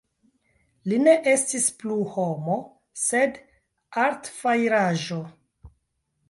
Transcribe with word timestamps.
Li 0.91 0.97
ne 1.01 1.11
estis 1.31 1.67
plu 1.83 1.97
homo, 2.13 2.55
sed 3.03 3.37
artfajraĵo. 4.07 5.21